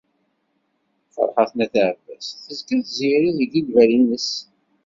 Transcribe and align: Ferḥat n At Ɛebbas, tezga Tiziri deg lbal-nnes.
Ferḥat 1.13 1.51
n 1.57 1.59
At 1.65 1.73
Ɛebbas, 1.87 2.27
tezga 2.45 2.77
Tiziri 2.83 3.31
deg 3.39 3.51
lbal-nnes. 3.67 4.29